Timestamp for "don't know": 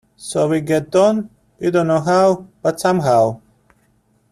1.69-1.99